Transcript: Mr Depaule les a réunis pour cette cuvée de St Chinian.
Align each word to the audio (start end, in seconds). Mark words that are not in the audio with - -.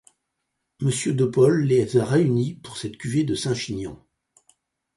Mr 0.81 1.11
Depaule 1.13 1.61
les 1.65 1.95
a 1.95 2.03
réunis 2.03 2.55
pour 2.55 2.75
cette 2.75 2.97
cuvée 2.97 3.23
de 3.23 3.35
St 3.35 3.53
Chinian. 3.53 4.03